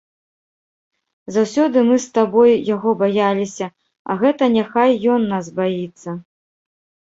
Заўсёды 1.35 1.83
мы 1.89 1.97
з 2.05 2.09
табой 2.15 2.51
яго 2.75 2.89
баяліся, 3.03 3.67
а 4.09 4.17
гэта 4.25 4.51
няхай 4.57 4.91
ён 5.19 5.31
нас 5.37 5.55
баіцца. 5.63 6.19